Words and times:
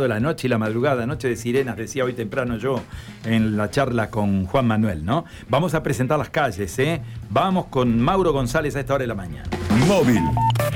de 0.00 0.06
la 0.06 0.20
noche 0.20 0.46
y 0.46 0.50
la 0.50 0.58
madrugada, 0.58 1.06
noche 1.06 1.26
de 1.26 1.34
sirenas, 1.34 1.76
decía 1.76 2.04
hoy 2.04 2.12
temprano 2.12 2.56
yo 2.56 2.80
en 3.24 3.56
la 3.56 3.68
charla 3.68 4.10
con 4.10 4.46
Juan 4.46 4.64
Manuel, 4.64 5.04
¿no? 5.04 5.24
Vamos 5.48 5.74
a 5.74 5.82
presentar 5.82 6.20
las 6.20 6.30
calles, 6.30 6.78
¿eh? 6.78 7.02
Vamos 7.30 7.66
con 7.66 8.00
Mauro 8.00 8.32
González 8.32 8.76
a 8.76 8.80
esta 8.80 8.94
hora 8.94 9.02
de 9.02 9.08
la 9.08 9.16
mañana. 9.16 9.50
Móvil. 9.88 10.22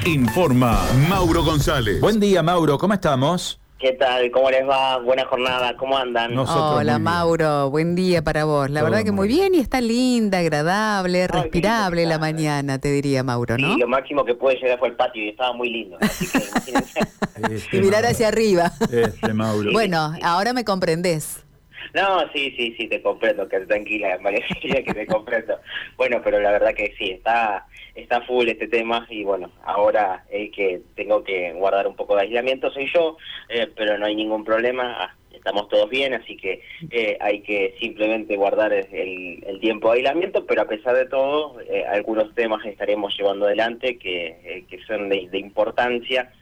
Informa 0.06 0.76
Mauro 1.08 1.44
González. 1.44 2.00
Buen 2.00 2.18
día, 2.18 2.42
Mauro, 2.42 2.76
¿cómo 2.78 2.94
estamos? 2.94 3.61
¿Qué 3.82 3.94
tal? 3.94 4.30
¿Cómo 4.30 4.48
les 4.48 4.62
va? 4.64 4.96
Buena 4.98 5.24
jornada, 5.24 5.76
¿cómo 5.76 5.98
andan? 5.98 6.32
Nosotros 6.36 6.76
Hola. 6.78 7.00
Mauro, 7.00 7.68
buen 7.68 7.96
día 7.96 8.22
para 8.22 8.44
vos. 8.44 8.70
La 8.70 8.78
Todo 8.78 8.90
verdad 8.90 9.04
que 9.04 9.10
muy 9.10 9.26
bien 9.26 9.56
y 9.56 9.58
está 9.58 9.80
linda, 9.80 10.38
agradable, 10.38 11.26
respirable 11.26 12.06
la 12.06 12.20
mañana, 12.20 12.78
te 12.78 12.92
diría 12.92 13.24
Mauro, 13.24 13.58
¿no? 13.58 13.74
Sí, 13.74 13.80
lo 13.80 13.88
máximo 13.88 14.24
que 14.24 14.36
pude 14.36 14.54
llegar 14.54 14.78
fue 14.78 14.86
el 14.86 14.94
patio 14.94 15.24
y 15.24 15.30
estaba 15.30 15.52
muy 15.52 15.68
lindo. 15.68 15.96
Así 16.00 16.28
que 16.30 16.38
imagínense. 16.48 17.00
Este, 17.50 17.76
Y 17.76 17.80
mirar 17.80 18.02
Mauro. 18.02 18.08
hacia 18.14 18.28
arriba. 18.28 18.72
Este, 18.88 19.34
Mauro. 19.34 19.72
Bueno, 19.72 20.12
ahora 20.22 20.52
me 20.52 20.64
comprendés. 20.64 21.44
No, 21.94 22.30
sí, 22.32 22.54
sí, 22.56 22.74
sí, 22.76 22.88
te 22.88 23.02
comprendo, 23.02 23.48
que 23.48 23.60
tranquila, 23.60 24.18
María 24.22 24.42
que 24.84 24.94
te 24.94 25.06
comprendo. 25.06 25.58
Bueno, 25.96 26.20
pero 26.22 26.40
la 26.40 26.52
verdad 26.52 26.74
que 26.74 26.94
sí, 26.98 27.10
está 27.10 27.66
está 27.94 28.22
full 28.22 28.48
este 28.48 28.68
tema 28.68 29.06
y 29.10 29.22
bueno, 29.22 29.50
ahora 29.64 30.24
el 30.30 30.50
que 30.50 30.80
tengo 30.94 31.22
que 31.22 31.52
guardar 31.52 31.86
un 31.86 31.94
poco 31.94 32.16
de 32.16 32.22
aislamiento 32.22 32.70
soy 32.70 32.90
yo, 32.92 33.16
eh, 33.48 33.68
pero 33.76 33.98
no 33.98 34.06
hay 34.06 34.14
ningún 34.14 34.44
problema, 34.44 34.96
ah, 34.98 35.14
estamos 35.30 35.68
todos 35.68 35.90
bien, 35.90 36.14
así 36.14 36.36
que 36.36 36.62
eh, 36.90 37.18
hay 37.20 37.40
que 37.40 37.74
simplemente 37.80 38.36
guardar 38.36 38.72
el, 38.72 39.42
el 39.46 39.60
tiempo 39.60 39.90
de 39.90 39.98
aislamiento, 39.98 40.46
pero 40.46 40.62
a 40.62 40.68
pesar 40.68 40.94
de 40.94 41.06
todo, 41.06 41.60
eh, 41.62 41.84
algunos 41.84 42.34
temas 42.34 42.64
estaremos 42.64 43.14
llevando 43.16 43.46
adelante 43.46 43.98
que, 43.98 44.38
eh, 44.42 44.64
que 44.68 44.82
son 44.84 45.08
de 45.08 45.38
importancia 45.38 46.32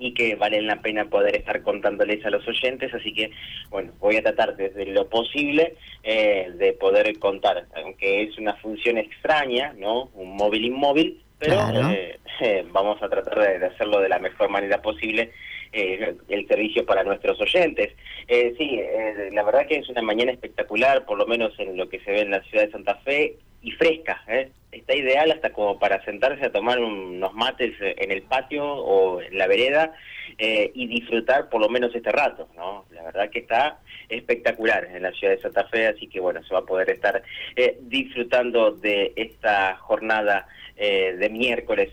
y 0.00 0.14
que 0.14 0.34
valen 0.34 0.66
la 0.66 0.80
pena 0.80 1.04
poder 1.04 1.36
estar 1.36 1.62
contándoles 1.62 2.24
a 2.24 2.30
los 2.30 2.46
oyentes, 2.48 2.92
así 2.92 3.12
que, 3.12 3.30
bueno, 3.68 3.92
voy 4.00 4.16
a 4.16 4.22
tratar 4.22 4.56
desde 4.56 4.86
lo 4.86 5.08
posible 5.08 5.76
eh, 6.02 6.50
de 6.56 6.72
poder 6.72 7.16
contar, 7.18 7.66
aunque 7.76 8.22
es 8.22 8.36
una 8.38 8.54
función 8.56 8.96
extraña, 8.98 9.74
¿no? 9.78 10.10
Un 10.14 10.34
móvil 10.36 10.64
inmóvil, 10.64 11.22
pero 11.38 11.54
Claro. 11.54 11.90
eh, 11.90 12.18
eh, 12.40 12.64
vamos 12.72 13.00
a 13.02 13.08
tratar 13.08 13.38
de, 13.38 13.58
de 13.58 13.66
hacerlo 13.66 14.00
de 14.00 14.08
la 14.08 14.18
mejor 14.18 14.48
manera 14.48 14.80
posible 14.80 15.30
eh, 15.72 16.14
el 16.28 16.48
servicio 16.48 16.84
para 16.86 17.04
nuestros 17.04 17.40
oyentes. 17.40 17.94
Eh, 18.26 18.54
sí, 18.58 18.80
eh, 18.80 19.28
la 19.32 19.42
verdad 19.44 19.66
que 19.66 19.76
es 19.76 19.88
una 19.90 20.02
mañana 20.02 20.32
espectacular, 20.32 21.04
por 21.04 21.18
lo 21.18 21.26
menos 21.26 21.52
en 21.60 21.76
lo 21.76 21.88
que 21.88 22.00
se 22.00 22.10
ve 22.10 22.20
en 22.22 22.30
la 22.30 22.42
ciudad 22.44 22.64
de 22.64 22.72
Santa 22.72 22.96
Fe, 23.04 23.36
y 23.62 23.70
fresca, 23.72 24.22
¿eh? 24.26 24.48
Está 24.72 24.94
ideal 24.94 25.30
hasta 25.32 25.52
como 25.52 25.78
para 25.78 26.02
sentarse 26.04 26.46
a 26.46 26.52
tomar 26.52 26.78
un- 26.78 27.16
unos 27.16 27.34
mates 27.34 27.74
eh, 27.80 27.96
en 27.98 28.12
el 28.12 28.22
patio 28.22 28.64
o 28.64 29.20
en 29.20 29.36
la 29.36 29.46
vereda 29.48 29.92
eh, 30.38 30.70
y 30.74 30.86
disfrutar 30.86 31.48
por 31.48 31.60
lo 31.60 31.68
menos 31.68 31.94
este 31.94 32.12
rato, 32.12 32.48
¿no? 32.56 32.84
La 32.92 33.02
verdad 33.02 33.30
que 33.30 33.40
está 33.40 33.78
espectacular 34.08 34.84
en 34.94 35.02
la 35.02 35.10
ciudad 35.12 35.34
de 35.34 35.42
Santa 35.42 35.64
Fe, 35.66 35.88
así 35.88 36.06
que 36.06 36.20
bueno, 36.20 36.42
se 36.44 36.54
va 36.54 36.60
a 36.60 36.64
poder 36.64 36.88
estar 36.90 37.22
eh, 37.56 37.78
disfrutando 37.82 38.70
de 38.72 39.12
esta 39.16 39.76
jornada 39.76 40.46
eh, 40.76 41.16
de 41.18 41.28
miércoles 41.30 41.90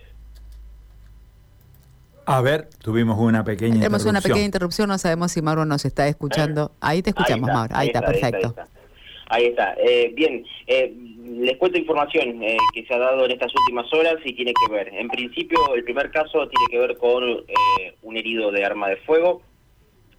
A 2.26 2.42
ver, 2.42 2.68
tuvimos 2.84 3.18
una 3.20 3.44
pequeña 3.44 3.76
Tenemos 3.76 4.02
una 4.04 4.10
interrupción. 4.20 4.34
pequeña 4.34 4.46
interrupción, 4.46 4.90
no 4.90 4.98
sabemos 4.98 5.32
si 5.32 5.42
Mauro 5.42 5.66
nos 5.66 5.86
está 5.86 6.08
escuchando. 6.08 6.72
Ahí 6.82 7.02
te 7.02 7.10
escuchamos, 7.12 7.50
Ahí 7.50 7.56
está, 7.56 7.58
Mauro. 7.60 7.76
Ahí, 7.76 7.88
está, 7.88 8.02
perfecto. 8.02 8.38
Ahí 8.58 8.64
está. 8.66 8.68
Ahí 9.30 9.46
está. 9.48 9.76
Eh, 9.78 10.12
bien, 10.14 10.46
eh, 10.68 10.94
les 11.40 11.58
cuento 11.58 11.78
información 11.78 12.42
eh, 12.42 12.58
que 12.74 12.86
se 12.86 12.94
ha 12.94 12.98
dado 12.98 13.26
en 13.26 13.32
estas 13.32 13.54
últimas 13.56 13.92
horas 13.94 14.16
y 14.24 14.34
tiene 14.34 14.54
que 14.54 14.72
ver. 14.72 14.90
En 14.94 15.08
principio, 15.10 15.60
el 15.76 15.84
primer 15.84 16.12
caso 16.12 16.48
tiene 16.48 16.66
que 16.72 16.80
ver 16.80 16.98
con 16.98 17.24
eh, 17.24 17.94
un 18.04 18.18
herido 18.18 18.52
de 18.52 18.64
arma 18.64 18.90
de 18.90 18.98
fuego. 18.98 19.42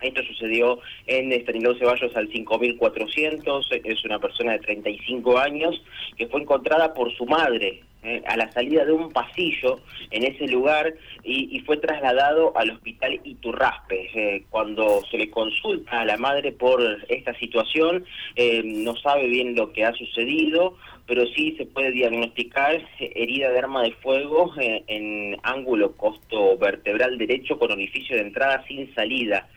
Esto 0.01 0.23
sucedió 0.23 0.79
en 1.07 1.33
Estanislao 1.33 1.75
Ceballos 1.75 2.15
al 2.17 2.29
5400. 2.29 3.71
Es 3.85 4.05
una 4.05 4.19
persona 4.19 4.53
de 4.53 4.61
35 4.61 5.39
años 5.39 5.83
que 6.17 6.29
fue 6.29 6.43
encontrada 6.43 6.95
por 6.95 7.13
su 7.17 7.27
madre 7.27 7.83
eh, 8.05 8.23
a 8.27 8.37
la 8.37 8.51
salida 8.53 8.85
de 8.85 8.93
un 8.93 9.11
pasillo 9.11 9.81
en 10.13 10.23
ese 10.23 10.47
lugar 10.47 10.95
y, 11.25 11.59
fue 11.67 11.79
trasladado 11.79 12.57
al 12.57 12.71
hospital 12.71 13.21
Iturraspe. 13.25 14.09
Eh, 14.15 14.45
cuando 14.51 15.03
se 15.11 15.19
le 15.19 15.31
consulta 15.31 16.01
a 16.01 16.05
la 16.05 16.17
madre 16.17 16.53
por 16.53 16.81
esta 17.09 17.35
situación, 17.35 18.05
eh, 18.37 18.63
no 18.65 18.95
sabe 18.97 19.27
bien 19.27 19.57
lo 19.57 19.73
que 19.73 19.85
ha 19.85 19.93
sucedido, 19.95 20.77
pero 21.07 21.27
sí 21.27 21.57
se 21.59 21.67
puede 21.67 21.91
diagnosticar 21.91 22.81
herida 23.01 23.51
de 23.51 23.59
arma 23.59 23.83
de 23.83 23.93
fuego 23.93 24.55
en 24.59 25.37
ángulo 25.43 25.97
costo 25.97 26.57
vertebral 26.57 27.19
derecho 27.19 27.59
con 27.59 27.73
orificio 27.73 28.15
de 28.15 28.23
entrada 28.23 28.65
sin 28.69 28.95
salida. 28.95 29.49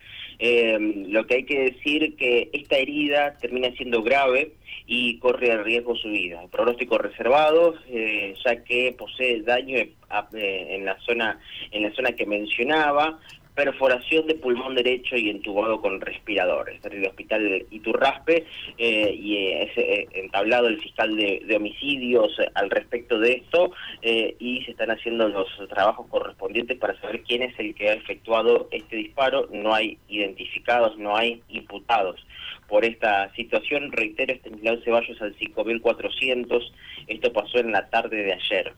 Eh, 0.43 0.75
lo 1.07 1.27
que 1.27 1.35
hay 1.35 1.43
que 1.43 1.59
decir 1.71 2.15
que 2.15 2.49
esta 2.51 2.75
herida 2.77 3.37
termina 3.39 3.71
siendo 3.77 4.01
grave 4.01 4.53
y 4.87 5.19
corre 5.19 5.51
el 5.51 5.63
riesgo 5.63 5.95
su 5.95 6.09
vida. 6.09 6.41
Pronóstico 6.51 6.97
reservado, 6.97 7.75
eh, 7.87 8.33
ya 8.43 8.63
que 8.63 8.95
posee 8.97 9.43
daño 9.43 9.77
eh, 9.77 9.93
a- 10.09 10.27
eh, 10.33 10.67
en 10.71 10.85
la 10.85 10.97
zona 11.01 11.39
en 11.71 11.83
la 11.83 11.91
zona 11.93 12.13
que 12.13 12.25
mencionaba, 12.25 13.19
perforación 13.55 14.27
de 14.27 14.35
pulmón 14.35 14.75
derecho 14.75 15.15
y 15.15 15.29
entubado 15.29 15.81
con 15.81 15.99
respiradores. 15.99 16.75
Está 16.75 16.89
el 16.89 17.05
hospital 17.05 17.65
Iturraspe 17.69 18.45
eh, 18.77 19.15
y 19.17 19.37
eh, 19.37 19.63
es 19.63 19.77
eh, 19.77 20.07
entablado 20.13 20.67
el 20.67 20.79
fiscal 20.81 21.15
de, 21.15 21.55
homicidios 21.55 22.37
eh, 22.39 22.49
al 22.55 22.69
respecto 22.69 23.19
de 23.19 23.33
esto 23.33 23.71
y 24.01 24.63
se 24.63 24.71
están 24.71 24.89
haciendo 24.91 25.27
los 25.27 25.47
trabajos 25.69 26.07
correspondientes 26.07 26.77
para 26.77 26.99
saber 26.99 27.21
quién 27.23 27.43
es 27.43 27.57
el 27.59 27.75
que 27.75 27.89
ha 27.89 27.93
efectuado 27.93 28.67
este 28.71 28.95
disparo. 28.95 29.47
No 29.51 29.73
hay 29.73 29.97
identificados, 30.07 30.97
no 30.97 31.15
hay 31.15 31.41
imputados 31.49 32.25
por 32.67 32.85
esta 32.85 33.33
situación. 33.35 33.91
Reitero, 33.91 34.33
Estanislao 34.33 34.81
Ceballos 34.83 35.21
al 35.21 35.35
5400. 35.35 36.73
Esto 37.07 37.33
pasó 37.33 37.59
en 37.59 37.71
la 37.71 37.89
tarde 37.89 38.23
de 38.23 38.33
ayer. 38.33 38.73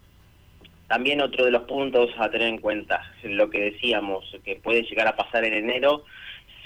También 0.88 1.22
otro 1.22 1.46
de 1.46 1.52
los 1.52 1.64
puntos 1.64 2.12
a 2.18 2.30
tener 2.30 2.48
en 2.48 2.60
cuenta, 2.60 3.02
lo 3.24 3.50
que 3.50 3.72
decíamos, 3.72 4.26
que 4.44 4.58
puede 4.58 4.84
llegar 4.84 5.08
a 5.08 5.16
pasar 5.16 5.46
en 5.46 5.54
enero, 5.54 6.04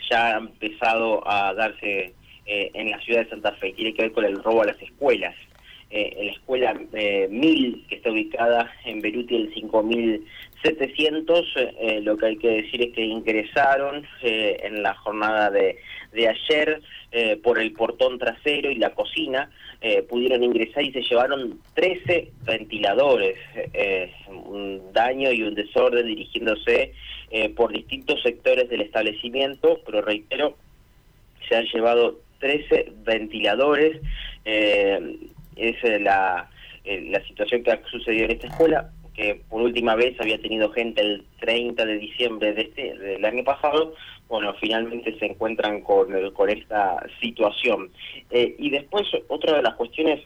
ya 0.09 0.35
ha 0.35 0.37
empezado 0.37 1.27
a 1.29 1.53
darse 1.53 2.13
eh, 2.45 2.71
en 2.73 2.91
la 2.91 2.99
ciudad 3.01 3.23
de 3.23 3.29
Santa 3.29 3.51
Fe, 3.53 3.73
tiene 3.73 3.93
que 3.93 4.03
ver 4.03 4.11
con 4.11 4.25
el 4.25 4.41
robo 4.43 4.63
a 4.63 4.67
las 4.67 4.81
escuelas. 4.81 5.35
Eh, 5.89 6.13
en 6.17 6.25
la 6.27 6.31
escuela 6.33 6.81
eh, 6.93 7.27
1000, 7.29 7.85
que 7.87 7.95
está 7.95 8.11
ubicada 8.11 8.69
en 8.83 8.99
Beruti 8.99 9.37
el 9.37 9.53
5700, 10.63 11.45
eh, 11.55 12.01
lo 12.01 12.17
que 12.17 12.25
hay 12.25 12.37
que 12.37 12.49
decir 12.49 12.81
es 12.81 12.93
que 12.93 13.01
ingresaron 13.01 14.05
eh, 14.21 14.57
en 14.63 14.83
la 14.83 14.93
jornada 14.95 15.49
de, 15.51 15.77
ayer 16.15 16.81
eh, 17.11 17.37
por 17.37 17.59
el 17.59 17.73
portón 17.73 18.17
trasero 18.17 18.71
y 18.71 18.75
la 18.75 18.91
cocina, 18.91 19.49
eh, 19.81 20.01
pudieron 20.01 20.43
ingresar 20.43 20.83
y 20.83 20.91
se 20.91 21.03
llevaron 21.03 21.59
13 21.75 22.31
ventiladores, 22.43 23.37
eh, 23.73 24.11
un 24.27 24.91
daño 24.93 25.31
y 25.31 25.43
un 25.43 25.53
desorden 25.53 26.07
dirigiéndose 26.07 26.93
eh, 27.29 27.49
por 27.49 27.71
distintos 27.71 28.21
sectores 28.23 28.69
del 28.69 28.81
establecimiento, 28.81 29.79
pero 29.85 30.01
reitero, 30.01 30.57
se 31.47 31.55
han 31.55 31.65
llevado 31.65 32.19
13 32.39 32.93
ventiladores, 33.03 34.01
eh, 34.45 35.17
es 35.55 35.75
eh, 35.83 36.05
eh, 36.85 37.01
la 37.09 37.23
situación 37.27 37.63
que 37.63 37.71
ha 37.71 37.81
sucedido 37.89 38.25
en 38.25 38.31
esta 38.31 38.47
escuela, 38.47 38.91
que 39.17 39.41
por 39.49 39.63
última 39.63 39.95
vez 39.95 40.15
había 40.21 40.39
tenido 40.39 40.71
gente 40.71 41.01
el 41.01 41.25
30 41.39 41.85
de 41.85 41.97
diciembre 41.97 42.53
de 42.53 42.61
este 42.61 42.97
del 42.97 43.25
año 43.25 43.43
pasado, 43.43 43.95
bueno, 44.29 44.53
finalmente 44.61 45.17
se 45.17 45.25
encuentran 45.25 45.81
con, 45.81 46.15
eh, 46.15 46.31
con 46.31 46.49
esta 46.49 47.03
situación. 47.19 47.89
Eh, 48.29 48.55
y 48.59 48.69
después, 48.69 49.07
otra 49.27 49.57
de 49.57 49.63
las 49.63 49.73
cuestiones 49.73 50.21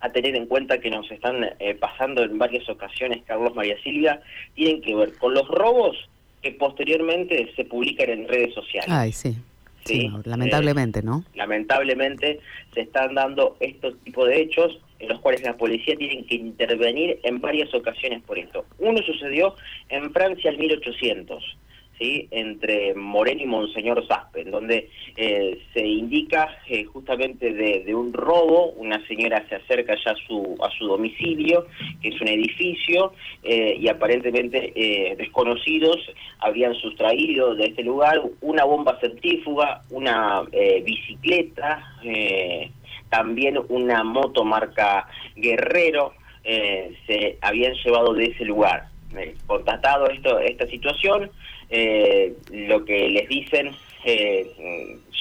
a 0.00 0.10
tener 0.10 0.36
en 0.36 0.46
cuenta 0.46 0.78
que 0.78 0.90
nos 0.90 1.10
están 1.10 1.44
eh, 1.58 1.74
pasando 1.74 2.22
en 2.22 2.38
varias 2.38 2.68
ocasiones, 2.68 3.22
Carlos 3.26 3.54
María 3.54 3.76
Silvia, 3.82 4.20
tienen 4.54 4.80
que 4.80 4.94
ver 4.94 5.14
con 5.18 5.34
los 5.34 5.46
robos 5.48 5.96
que 6.40 6.52
posteriormente 6.52 7.52
se 7.56 7.64
publican 7.64 8.08
en 8.08 8.28
redes 8.28 8.54
sociales. 8.54 8.90
Ay, 8.90 9.12
sí. 9.12 9.36
Sí, 9.84 10.10
lamentablemente, 10.24 11.02
¿no? 11.02 11.24
lamentablemente 11.34 12.40
se 12.74 12.82
están 12.82 13.14
dando 13.14 13.56
estos 13.58 13.98
tipos 14.00 14.28
de 14.28 14.42
hechos 14.42 14.78
en 14.98 15.08
los 15.08 15.20
cuales 15.20 15.42
la 15.42 15.56
policía 15.56 15.96
tiene 15.96 16.24
que 16.24 16.34
intervenir 16.34 17.20
en 17.22 17.40
varias 17.40 17.72
ocasiones 17.74 18.22
por 18.22 18.38
esto. 18.38 18.64
Uno 18.78 19.00
sucedió 19.02 19.54
en 19.88 20.12
Francia 20.12 20.50
al 20.50 20.58
1800, 20.58 21.56
¿sí? 21.98 22.28
entre 22.30 22.94
Moreno 22.94 23.42
y 23.42 23.46
Monseñor 23.46 24.06
Saspe, 24.06 24.42
en 24.42 24.50
donde 24.50 24.90
eh, 25.16 25.60
se 25.72 25.86
indica 25.86 26.48
eh, 26.68 26.84
justamente 26.84 27.52
de, 27.52 27.94
un 27.94 28.12
robo, 28.12 28.70
una 28.72 29.04
señora 29.06 29.44
se 29.48 29.56
acerca 29.56 29.94
ya 30.04 30.12
a 30.12 30.16
su, 30.26 30.56
a 30.62 30.70
su 30.78 30.86
domicilio, 30.86 31.66
que 32.00 32.08
es 32.08 32.20
un 32.20 32.28
edificio, 32.28 33.12
eh, 33.42 33.76
y 33.78 33.88
aparentemente 33.88 34.72
eh, 34.74 35.16
desconocidos 35.16 35.96
habrían 36.38 36.74
sustraído 36.74 37.54
de 37.54 37.66
este 37.66 37.82
lugar 37.82 38.20
una 38.40 38.64
bomba 38.64 38.98
centrífuga, 39.00 39.82
una 39.90 40.42
eh, 40.52 40.82
bicicleta, 40.84 41.96
eh, 42.04 42.70
también 43.08 43.58
una 43.68 44.04
moto 44.04 44.44
marca 44.44 45.08
Guerrero, 45.36 46.14
eh, 46.44 46.96
se 47.06 47.38
habían 47.42 47.74
llevado 47.74 48.14
de 48.14 48.26
ese 48.26 48.44
lugar. 48.44 48.88
eh, 49.16 49.34
constatado 49.46 50.08
esto, 50.08 50.38
esta 50.38 50.66
situación, 50.66 51.30
eh, 51.70 52.34
lo 52.50 52.84
que 52.84 53.08
les 53.08 53.28
dicen, 53.28 53.74
eh, 54.04 54.46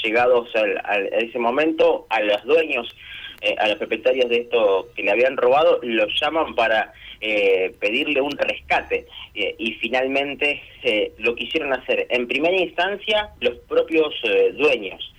llegados 0.04 0.54
al, 0.56 0.78
a 0.86 0.98
ese 1.18 1.40
momento, 1.40 2.06
a 2.10 2.22
los 2.22 2.44
dueños, 2.46 2.88
a 3.60 3.68
los 3.68 3.78
propietarios 3.78 4.30
de 4.30 4.38
esto 4.38 4.90
que 4.96 5.04
le 5.04 5.12
habían 5.12 5.38
robado, 5.38 5.80
los 5.84 6.10
llaman 6.20 6.56
para 6.56 6.92
pedirle 7.80 8.20
un 8.22 8.32
rescate. 8.32 9.06
y 9.34 9.74
finalmente 9.74 10.62
lo 11.20 11.36
quisieron 11.36 11.72
hacer 11.74 12.08
en 12.10 12.28
primera 12.28 12.58
instancia 12.58 13.30
los 13.42 13.56
propios 13.68 14.14
dueños, 14.54 15.14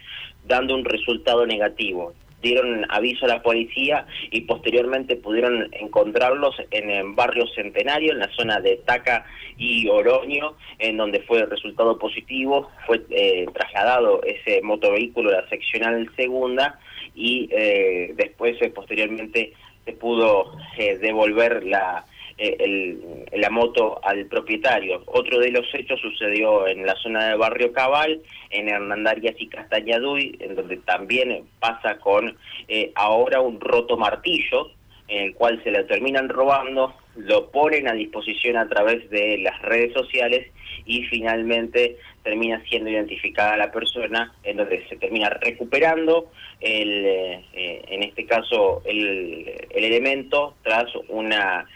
dando 0.44 0.74
un 0.74 0.84
resultado 0.84 1.46
negativo 1.46 2.12
dieron 2.40 2.86
aviso 2.88 3.24
a 3.24 3.28
la 3.28 3.42
policía 3.42 4.06
y 4.30 4.42
posteriormente 4.42 5.16
pudieron 5.16 5.68
encontrarlos 5.72 6.56
en 6.70 6.90
el 6.90 7.12
barrio 7.12 7.46
Centenario, 7.54 8.12
en 8.12 8.20
la 8.20 8.32
zona 8.32 8.60
de 8.60 8.76
Taca 8.76 9.24
y 9.56 9.88
Oroño, 9.88 10.54
en 10.78 10.96
donde 10.96 11.20
fue 11.20 11.44
resultado 11.46 11.98
positivo, 11.98 12.70
fue 12.86 13.04
eh, 13.10 13.46
trasladado 13.52 14.22
ese 14.22 14.62
motovehículo 14.62 15.30
a 15.30 15.42
la 15.42 15.48
seccional 15.48 16.08
segunda 16.16 16.78
y 17.14 17.48
eh, 17.52 18.12
después 18.14 18.60
eh, 18.62 18.70
posteriormente 18.70 19.52
se 19.84 19.92
pudo 19.94 20.52
devolver 21.00 21.64
la 21.64 22.04
eh, 22.38 22.96
la 23.32 23.50
moto 23.50 24.00
al 24.02 24.26
propietario. 24.26 25.02
Otro 25.06 25.40
de 25.40 25.50
los 25.50 25.66
hechos 25.74 26.00
sucedió 26.00 26.66
en 26.68 26.86
la 26.86 26.94
zona 26.96 27.28
del 27.28 27.38
barrio 27.38 27.72
Cabal, 27.72 28.20
en 28.50 28.68
Hernandarias 28.68 29.34
y 29.38 29.48
Castañaduy, 29.48 30.36
en 30.40 30.54
donde 30.54 30.76
también 30.78 31.44
pasa 31.58 31.98
con 31.98 32.36
eh, 32.68 32.92
ahora 32.94 33.40
un 33.40 33.60
roto 33.60 33.96
martillo, 33.96 34.70
en 35.08 35.24
el 35.24 35.34
cual 35.34 35.60
se 35.64 35.70
le 35.70 35.84
terminan 35.84 36.28
robando, 36.28 36.94
lo 37.16 37.50
ponen 37.50 37.88
a 37.88 37.94
disposición 37.94 38.56
a 38.56 38.68
través 38.68 39.08
de 39.10 39.38
las 39.38 39.60
redes 39.62 39.92
sociales 39.92 40.46
y 40.84 41.02
finalmente 41.04 41.96
termina 42.22 42.62
siendo 42.68 42.90
identificada 42.90 43.56
la 43.56 43.72
persona, 43.72 44.32
en 44.44 44.58
donde 44.58 44.86
se 44.88 44.96
termina 44.96 45.30
recuperando 45.30 46.30
el, 46.60 47.04
eh, 47.04 47.82
en 47.88 48.02
este 48.02 48.26
caso 48.26 48.82
el, 48.84 49.50
el 49.70 49.84
elemento 49.84 50.54
tras 50.62 50.86
una 51.08 51.66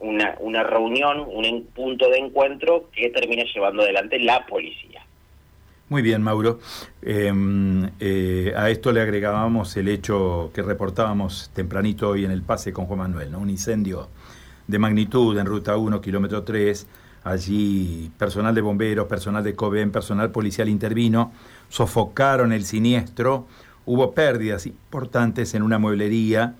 una, 0.00 0.36
una 0.40 0.62
reunión, 0.62 1.20
un 1.20 1.66
punto 1.74 2.08
de 2.10 2.18
encuentro 2.18 2.90
que 2.92 3.10
termina 3.10 3.44
llevando 3.44 3.82
adelante 3.82 4.18
la 4.18 4.46
policía. 4.46 5.04
Muy 5.90 6.02
bien, 6.02 6.22
Mauro. 6.22 6.60
Em, 7.02 7.90
eh, 7.98 8.52
a 8.56 8.70
esto 8.70 8.92
le 8.92 9.00
agregábamos 9.00 9.76
el 9.76 9.88
hecho 9.88 10.52
que 10.54 10.62
reportábamos 10.62 11.50
tempranito 11.52 12.10
hoy 12.10 12.24
en 12.24 12.30
el 12.30 12.42
pase 12.42 12.72
con 12.72 12.86
Juan 12.86 13.00
Manuel, 13.00 13.32
¿no? 13.32 13.40
un 13.40 13.50
incendio 13.50 14.08
de 14.68 14.78
magnitud 14.78 15.36
en 15.36 15.46
Ruta 15.46 15.76
1, 15.76 16.00
kilómetro 16.00 16.44
3. 16.44 16.86
Allí 17.24 18.10
personal 18.18 18.54
de 18.54 18.60
bomberos, 18.60 19.08
personal 19.08 19.42
de 19.42 19.56
COBEN, 19.56 19.90
personal 19.90 20.30
policial 20.30 20.68
intervino, 20.68 21.32
sofocaron 21.68 22.52
el 22.52 22.64
siniestro, 22.64 23.46
hubo 23.84 24.12
pérdidas 24.12 24.66
importantes 24.66 25.54
en 25.54 25.62
una 25.62 25.78
mueblería, 25.78 26.54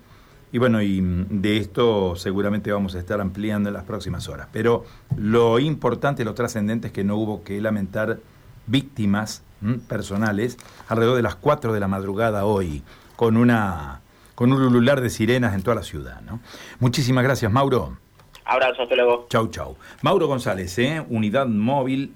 y 0.51 0.57
bueno, 0.57 0.81
y 0.81 1.01
mm, 1.01 1.41
de 1.41 1.57
esto 1.57 2.15
seguramente 2.15 2.71
vamos 2.71 2.95
a 2.95 2.99
estar 2.99 3.21
ampliando 3.21 3.69
en 3.69 3.73
las 3.73 3.83
próximas 3.83 4.27
horas. 4.27 4.47
Pero 4.51 4.85
lo 5.15 5.59
importante, 5.59 6.25
lo 6.25 6.33
trascendente 6.33 6.87
es 6.87 6.93
que 6.93 7.03
no 7.03 7.15
hubo 7.15 7.43
que 7.43 7.59
lamentar 7.61 8.19
víctimas 8.67 9.43
personales 9.87 10.57
alrededor 10.87 11.15
de 11.15 11.21
las 11.21 11.35
4 11.35 11.73
de 11.73 11.79
la 11.79 11.87
madrugada 11.87 12.45
hoy, 12.45 12.83
con 13.15 13.37
una 13.37 14.01
con 14.35 14.51
un 14.51 14.61
ulular 14.61 15.01
de 15.01 15.11
sirenas 15.11 15.53
en 15.53 15.61
toda 15.61 15.75
la 15.75 15.83
ciudad. 15.83 16.21
¿no? 16.21 16.39
Muchísimas 16.79 17.23
gracias, 17.23 17.51
Mauro. 17.51 17.97
Abrazo, 18.43 18.81
hasta 18.81 18.95
luego. 18.95 19.27
Chau, 19.29 19.49
chau. 19.49 19.77
Mauro 20.01 20.25
González, 20.25 20.79
¿eh? 20.79 21.05
unidad 21.09 21.45
móvil 21.45 22.15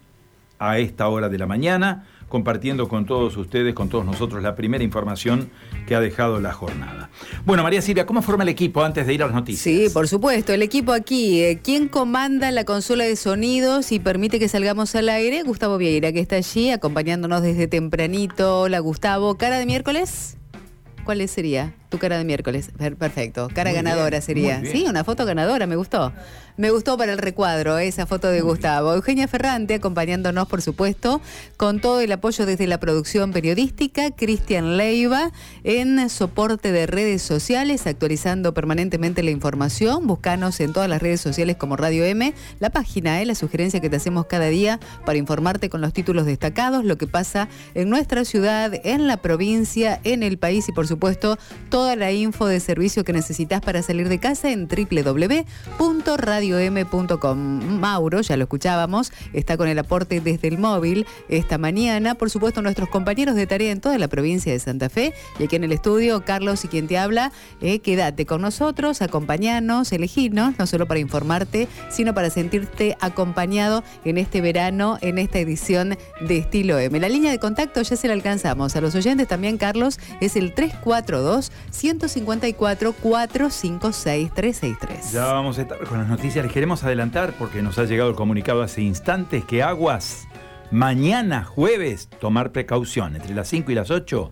a 0.57 0.79
esta 0.79 1.07
hora 1.07 1.29
de 1.29 1.37
la 1.37 1.45
mañana 1.45 2.07
compartiendo 2.29 2.87
con 2.87 3.05
todos 3.05 3.37
ustedes, 3.37 3.73
con 3.73 3.89
todos 3.89 4.05
nosotros, 4.05 4.41
la 4.41 4.55
primera 4.55 4.83
información 4.83 5.49
que 5.87 5.95
ha 5.95 5.99
dejado 5.99 6.39
la 6.39 6.53
jornada. 6.53 7.09
Bueno, 7.45 7.63
María 7.63 7.81
Silvia, 7.81 8.05
¿cómo 8.05 8.21
forma 8.21 8.43
el 8.43 8.49
equipo 8.49 8.83
antes 8.83 9.07
de 9.07 9.13
ir 9.13 9.23
a 9.23 9.27
las 9.27 9.35
noticias? 9.35 9.61
Sí, 9.61 9.87
por 9.93 10.07
supuesto, 10.07 10.53
el 10.53 10.61
equipo 10.61 10.91
aquí. 10.91 11.41
Eh, 11.41 11.59
¿Quién 11.63 11.87
comanda 11.87 12.51
la 12.51 12.65
consola 12.65 13.03
de 13.05 13.15
sonidos 13.15 13.91
y 13.91 13.99
permite 13.99 14.39
que 14.39 14.47
salgamos 14.47 14.95
al 14.95 15.09
aire? 15.09 15.43
Gustavo 15.43 15.77
Vieira, 15.77 16.11
que 16.11 16.19
está 16.19 16.37
allí 16.37 16.71
acompañándonos 16.71 17.41
desde 17.41 17.67
tempranito. 17.67 18.61
Hola, 18.61 18.79
Gustavo. 18.79 19.35
¿Cara 19.35 19.59
de 19.59 19.65
miércoles? 19.65 20.37
¿Cuál 21.05 21.27
sería? 21.27 21.75
Tu 21.95 21.99
cara 21.99 22.17
de 22.17 22.25
miércoles. 22.25 22.71
Perfecto. 22.99 23.47
Cara 23.53 23.71
ganadora 23.71 24.19
sería. 24.19 24.59
Sí, 24.65 24.83
una 24.85 25.05
foto 25.05 25.25
ganadora, 25.25 25.65
me 25.65 25.77
gustó. 25.77 26.11
Me 26.57 26.71
gustó 26.71 26.97
para 26.97 27.11
el 27.11 27.17
recuadro 27.17 27.77
esa 27.77 28.05
foto 28.05 28.29
de 28.29 28.39
Gustavo. 28.39 28.93
Eugenia 28.93 29.27
Ferrante 29.27 29.73
acompañándonos, 29.73 30.47
por 30.47 30.61
supuesto, 30.61 31.19
con 31.57 31.81
todo 31.81 31.99
el 31.99 32.09
apoyo 32.13 32.45
desde 32.45 32.65
la 32.65 32.79
producción 32.79 33.33
periodística. 33.33 34.11
Cristian 34.11 34.77
Leiva 34.77 35.31
en 35.65 36.09
soporte 36.09 36.71
de 36.71 36.87
redes 36.87 37.21
sociales, 37.21 37.85
actualizando 37.87 38.53
permanentemente 38.53 39.21
la 39.21 39.31
información. 39.31 40.07
Búscanos 40.07 40.61
en 40.61 40.71
todas 40.71 40.89
las 40.89 41.01
redes 41.01 41.19
sociales 41.19 41.57
como 41.57 41.75
Radio 41.75 42.05
M, 42.05 42.33
la 42.59 42.69
página, 42.69 43.21
eh, 43.21 43.25
la 43.25 43.35
sugerencia 43.35 43.81
que 43.81 43.89
te 43.89 43.97
hacemos 43.97 44.25
cada 44.25 44.47
día 44.47 44.79
para 45.05 45.17
informarte 45.17 45.69
con 45.69 45.81
los 45.81 45.91
títulos 45.91 46.25
destacados, 46.25 46.85
lo 46.85 46.97
que 46.97 47.07
pasa 47.07 47.49
en 47.73 47.89
nuestra 47.89 48.23
ciudad, 48.23 48.73
en 48.85 49.07
la 49.07 49.17
provincia, 49.17 49.99
en 50.05 50.23
el 50.23 50.37
país 50.37 50.69
y, 50.69 50.71
por 50.71 50.87
supuesto, 50.87 51.37
toda 51.85 51.95
la 51.95 52.11
info 52.11 52.47
de 52.47 52.59
servicio 52.59 53.03
que 53.03 53.13
necesitas 53.13 53.61
para 53.61 53.83
salir 53.83 54.09
de 54.09 54.17
casa 54.17 54.49
en 54.49 54.67
www.radio 54.67 56.15
radiom.com. 56.17 57.79
Mauro, 57.79 58.21
ya 58.21 58.37
lo 58.37 58.43
escuchábamos, 58.45 59.11
está 59.33 59.55
con 59.55 59.67
el 59.67 59.77
aporte 59.77 60.19
desde 60.19 60.47
el 60.47 60.57
móvil 60.57 61.05
esta 61.29 61.59
mañana. 61.59 62.15
Por 62.15 62.31
supuesto, 62.31 62.63
nuestros 62.63 62.89
compañeros 62.89 63.35
de 63.35 63.45
tarea 63.45 63.71
en 63.71 63.81
toda 63.81 63.99
la 63.99 64.07
provincia 64.07 64.51
de 64.51 64.57
Santa 64.57 64.89
Fe. 64.89 65.13
Y 65.37 65.43
aquí 65.43 65.57
en 65.57 65.63
el 65.63 65.71
estudio, 65.71 66.25
Carlos 66.25 66.65
y 66.65 66.69
quien 66.69 66.87
te 66.87 66.97
habla, 66.97 67.31
eh, 67.61 67.77
quédate 67.81 68.25
con 68.25 68.41
nosotros, 68.41 69.03
acompañarnos, 69.03 69.91
elegirnos, 69.91 70.57
no 70.57 70.65
solo 70.65 70.87
para 70.87 70.99
informarte, 70.99 71.67
sino 71.89 72.15
para 72.15 72.31
sentirte 72.31 72.97
acompañado 72.99 73.83
en 74.05 74.17
este 74.17 74.41
verano, 74.41 74.97
en 75.01 75.19
esta 75.19 75.37
edición 75.37 75.99
de 76.19 76.37
Estilo 76.39 76.79
M. 76.79 76.99
La 76.99 77.09
línea 77.09 77.29
de 77.29 77.37
contacto 77.37 77.83
ya 77.83 77.95
se 77.95 78.07
la 78.07 78.15
alcanzamos. 78.15 78.75
A 78.75 78.81
los 78.81 78.95
oyentes 78.95 79.27
también, 79.27 79.59
Carlos, 79.59 79.99
es 80.19 80.35
el 80.35 80.55
342 80.55 81.51
154 81.75 82.93
456 82.93 84.31
363. 84.33 85.11
Ya 85.11 85.25
vamos 85.25 85.57
a 85.57 85.63
estar 85.63 85.83
con 85.85 85.97
las 85.97 86.07
noticias 86.07 86.43
les 86.45 86.53
queremos 86.53 86.83
adelantar 86.83 87.33
porque 87.37 87.61
nos 87.61 87.77
ha 87.77 87.83
llegado 87.83 88.09
el 88.09 88.15
comunicado 88.15 88.61
hace 88.61 88.81
instantes 88.81 89.43
que 89.43 89.61
Aguas 89.61 90.27
mañana 90.71 91.43
jueves 91.43 92.07
tomar 92.19 92.51
precaución 92.51 93.15
entre 93.15 93.35
las 93.35 93.47
5 93.49 93.71
y 93.71 93.75
las 93.75 93.91
8 93.91 94.31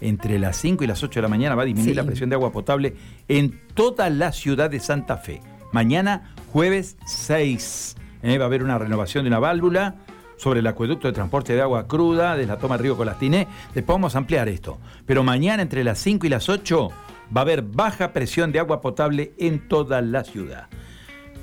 entre 0.00 0.38
las 0.38 0.56
5 0.56 0.84
y 0.84 0.86
las 0.86 1.02
8 1.02 1.18
de 1.18 1.22
la 1.22 1.28
mañana 1.28 1.54
va 1.54 1.62
a 1.62 1.66
disminuir 1.66 1.96
la 1.96 2.04
presión 2.04 2.30
de 2.30 2.36
agua 2.36 2.52
potable 2.52 2.94
en 3.28 3.60
toda 3.74 4.10
la 4.10 4.32
ciudad 4.32 4.70
de 4.70 4.80
Santa 4.80 5.16
Fe. 5.16 5.40
Mañana 5.72 6.34
jueves 6.52 6.96
6 7.06 7.96
¿eh? 8.22 8.38
va 8.38 8.44
a 8.44 8.46
haber 8.46 8.62
una 8.62 8.78
renovación 8.78 9.24
de 9.24 9.28
una 9.28 9.38
válvula 9.40 9.96
sobre 10.44 10.60
el 10.60 10.66
acueducto 10.66 11.08
de 11.08 11.14
transporte 11.14 11.54
de 11.54 11.62
agua 11.62 11.88
cruda 11.88 12.36
de 12.36 12.46
la 12.46 12.58
toma 12.58 12.76
Río 12.76 12.98
Colastiné. 12.98 13.48
Después 13.74 13.94
vamos 13.94 14.14
a 14.14 14.18
ampliar 14.18 14.46
esto. 14.50 14.78
Pero 15.06 15.24
mañana 15.24 15.62
entre 15.62 15.82
las 15.82 15.98
5 16.00 16.26
y 16.26 16.28
las 16.28 16.50
8 16.50 16.90
va 17.34 17.40
a 17.40 17.44
haber 17.44 17.62
baja 17.62 18.12
presión 18.12 18.52
de 18.52 18.58
agua 18.58 18.82
potable 18.82 19.32
en 19.38 19.66
toda 19.68 20.02
la 20.02 20.22
ciudad. 20.22 20.66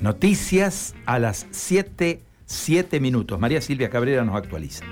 Noticias 0.01 0.93
a 1.07 1.17
las 1.17 1.47
7, 1.49 2.21
7 2.45 2.99
minutos. 2.99 3.39
María 3.39 3.59
Silvia 3.59 3.89
Cabrera 3.89 4.23
nos 4.23 4.35
actualiza. 4.35 4.85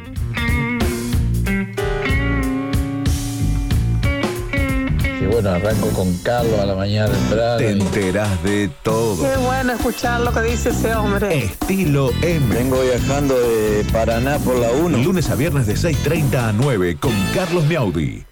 Bueno, 5.32 5.50
arranco 5.50 5.90
con 5.90 6.18
Carlos 6.18 6.60
a 6.60 6.66
la 6.66 6.76
mañana 6.76 7.12
temprano. 7.12 7.58
Te 7.58 7.72
enterás 7.72 8.44
de 8.44 8.70
todo. 8.84 9.24
Qué 9.24 9.38
bueno 9.38 9.74
escuchar 9.74 10.22
lo 10.22 10.34
que 10.34 10.42
dice 10.42 10.70
ese 10.70 10.94
hombre. 10.96 11.46
Estilo 11.46 12.12
M. 12.22 12.54
Vengo 12.54 12.82
viajando 12.82 13.40
de 13.40 13.86
Paraná 13.92 14.40
por 14.40 14.56
la 14.56 14.72
1. 14.72 14.98
Lunes 15.00 15.30
a 15.30 15.36
viernes 15.36 15.68
de 15.68 15.76
6.30 15.76 16.50
a 16.50 16.52
9 16.54 16.98
con 17.00 17.14
Carlos 17.34 17.66
Miaudi. 17.66 18.26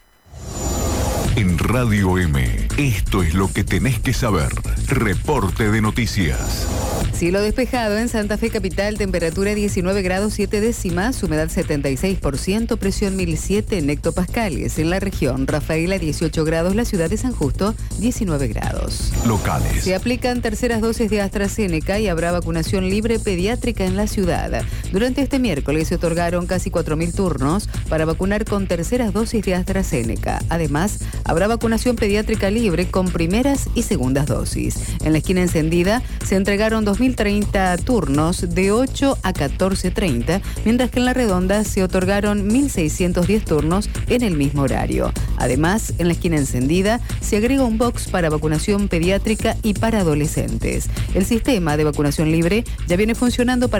En 1.35 1.57
Radio 1.59 2.17
M, 2.17 2.67
esto 2.77 3.21
es 3.21 3.35
lo 3.35 3.51
que 3.53 3.63
tenés 3.63 3.99
que 3.99 4.13
saber. 4.13 4.49
Reporte 4.87 5.69
de 5.69 5.81
noticias. 5.81 6.86
Cielo 7.17 7.41
despejado 7.41 7.97
en 7.97 8.09
Santa 8.09 8.37
Fe 8.37 8.51
Capital, 8.51 8.95
temperatura 8.99 9.55
19 9.55 10.03
grados 10.03 10.35
7 10.35 10.61
décimas, 10.61 11.23
humedad 11.23 11.49
76%, 11.49 12.77
presión 12.77 13.15
1007 13.15 13.79
en 13.79 13.89
hectopascales. 13.89 14.77
En 14.77 14.91
la 14.91 14.99
región, 14.99 15.47
Rafaela 15.47 15.97
18 15.97 16.45
grados, 16.45 16.75
la 16.75 16.85
ciudad 16.85 17.09
de 17.09 17.17
San 17.17 17.31
Justo 17.31 17.73
19 17.97 18.49
grados. 18.49 19.11
Locales. 19.25 19.83
Se 19.83 19.95
aplican 19.95 20.43
terceras 20.43 20.79
dosis 20.79 21.09
de 21.09 21.21
AstraZeneca 21.21 21.97
y 21.97 22.07
habrá 22.07 22.31
vacunación 22.31 22.87
libre 22.87 23.17
pediátrica 23.17 23.83
en 23.83 23.95
la 23.97 24.05
ciudad. 24.05 24.63
Durante 24.91 25.23
este 25.23 25.39
miércoles 25.39 25.87
se 25.87 25.95
otorgaron 25.95 26.45
casi 26.45 26.69
4.000 26.69 27.15
turnos 27.15 27.67
para 27.89 28.05
vacunar 28.05 28.45
con 28.45 28.67
terceras 28.67 29.11
dosis 29.11 29.43
de 29.43 29.55
AstraZeneca. 29.55 30.37
Además, 30.49 30.99
habrá 31.23 31.47
vacunación 31.47 31.95
pediátrica 31.95 32.51
libre 32.51 32.91
con 32.91 33.07
primeras 33.07 33.69
y 33.73 33.81
segundas 33.81 34.27
dosis. 34.27 34.75
En 35.03 35.13
la 35.13 35.17
esquina 35.17 35.41
encendida 35.41 36.03
se 36.23 36.35
entregaron 36.35 36.85
2.000 36.85 37.06
2.030 37.15 37.83
turnos 37.83 38.53
de 38.53 38.71
8 38.71 39.17
a 39.23 39.33
14.30, 39.33 40.41
mientras 40.65 40.91
que 40.91 40.99
en 40.99 41.05
la 41.05 41.13
redonda 41.13 41.63
se 41.63 41.83
otorgaron 41.83 42.49
1.610 42.49 43.43
turnos 43.43 43.89
en 44.07 44.23
el 44.23 44.35
mismo 44.35 44.63
horario. 44.63 45.11
Además, 45.37 45.93
en 45.97 46.07
la 46.07 46.13
esquina 46.13 46.37
encendida 46.37 46.99
se 47.21 47.37
agrega 47.37 47.63
un 47.63 47.77
box 47.77 48.07
para 48.07 48.29
vacunación 48.29 48.87
pediátrica 48.87 49.55
y 49.63 49.73
para 49.73 49.99
adolescentes. 49.99 50.89
El 51.13 51.25
sistema 51.25 51.77
de 51.77 51.83
vacunación 51.83 52.31
libre 52.31 52.63
ya 52.87 52.97
viene 52.97 53.15
funcionando 53.15 53.69
para 53.69 53.75